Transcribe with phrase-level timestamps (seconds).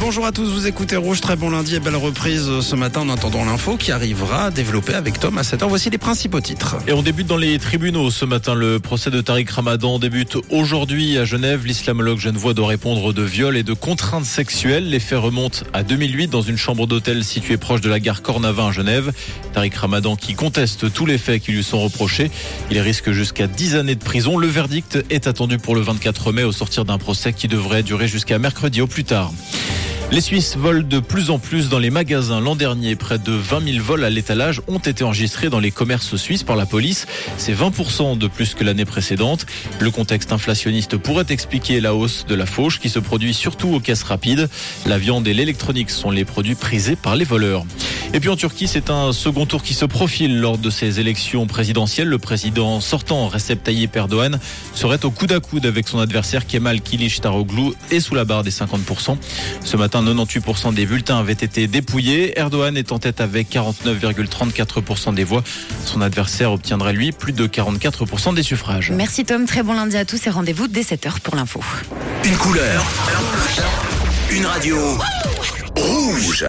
[0.00, 3.08] bonjour à tous, vous écoutez Rouge, très bon lundi et belle reprise ce matin en
[3.10, 5.66] attendant l'info qui arrivera à développer avec Tom à 7h.
[5.68, 6.76] Voici les principaux titres.
[6.86, 8.54] Et on débute dans les tribunaux ce matin.
[8.54, 11.66] Le procès de Tariq Ramadan débute aujourd'hui à Genève.
[11.66, 14.88] L'islamologue genevois doit répondre de viol et de contraintes sexuelles.
[14.88, 18.68] Les faits remontent à 2008 dans une chambre d'hôtel située proche de la gare Cornavin
[18.68, 19.12] à Genève.
[19.52, 22.30] Tariq Ramadan qui conteste tous les faits qui lui sont reprochés.
[22.70, 24.38] Il risque jusqu'à 10 années de prison.
[24.38, 28.08] Le verdict est attendu pour le 24 mai au sortir d'un procès qui devrait durer
[28.08, 29.32] jusqu'à mercredi au plus tard.
[30.10, 32.40] Les Suisses volent de plus en plus dans les magasins.
[32.40, 36.16] L'an dernier, près de 20 000 vols à l'étalage ont été enregistrés dans les commerces
[36.16, 37.06] suisses par la police.
[37.36, 39.46] C'est 20% de plus que l'année précédente.
[39.80, 43.80] Le contexte inflationniste pourrait expliquer la hausse de la fauche qui se produit surtout aux
[43.80, 44.48] caisses rapides.
[44.86, 47.64] La viande et l'électronique sont les produits prisés par les voleurs.
[48.14, 51.48] Et puis en Turquie, c'est un second tour qui se profile lors de ces élections
[51.48, 52.06] présidentielles.
[52.06, 54.38] Le président sortant, Recep Tayyip Erdogan,
[54.72, 58.52] serait au coude à coude avec son adversaire Kemal Kılıçdaroğlu et sous la barre des
[58.52, 59.18] 50%.
[59.64, 62.38] Ce matin, 98% des bulletins avaient été dépouillés.
[62.38, 65.42] Erdogan est en tête avec 49,34% des voix.
[65.84, 68.92] Son adversaire obtiendrait lui plus de 44% des suffrages.
[68.92, 71.60] Merci Tom, très bon lundi à tous et rendez-vous dès 7h pour l'info.
[72.24, 72.84] Une couleur.
[74.30, 74.78] Une radio.
[75.76, 76.42] Rouge.